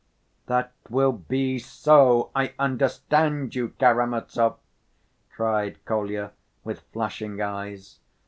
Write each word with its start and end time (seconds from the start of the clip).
""That 0.47 0.71
will 0.89 1.11
be 1.11 1.59
so, 1.59 2.31
I 2.35 2.55
understand 2.57 3.53
you, 3.53 3.69
Karamazov!" 3.79 4.57
cried 5.31 5.85
Kolya, 5.85 6.31
with 6.63 6.79
flashing 6.91 7.39
eyes. 7.39 7.99